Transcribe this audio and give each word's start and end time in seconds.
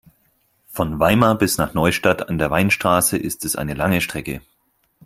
Von 0.65 0.99
Weimar 0.99 1.35
bis 1.37 1.59
nach 1.59 1.75
Neustadt 1.75 2.27
an 2.27 2.39
der 2.39 2.49
Weinstraße 2.49 3.19
ist 3.19 3.45
es 3.45 3.55
eine 3.55 3.75
lange 3.75 4.01
Strecke 4.01 4.41